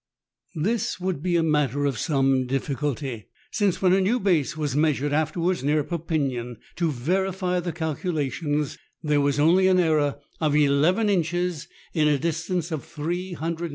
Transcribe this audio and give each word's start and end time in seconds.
This 0.55 0.99
would 0.99 1.21
be 1.21 1.35
a 1.35 1.43
matter 1.43 1.85
of 1.85 1.99
some 1.99 2.47
difficulty: 2.47 3.27
since 3.51 3.83
when 3.83 3.93
a 3.93 4.01
new 4.01 4.19
base 4.19 4.57
was 4.57 4.75
measured 4.75 5.13
afterwards 5.13 5.63
near 5.63 5.83
Perpignan 5.83 6.57
to 6.77 6.89
verify 6.91 7.59
the 7.59 7.71
calculations, 7.71 8.79
there 9.03 9.21
was 9.21 9.39
only 9.39 9.67
an 9.67 9.79
error 9.79 10.17
of 10.39 10.53
1 10.55 10.81
1 10.81 11.07
inches 11.07 11.67
in 11.93 12.07
a 12.07 12.17
distance 12.17 12.71
of 12.71 12.83
330,000 12.83 13.57
toises. 13.59 13.69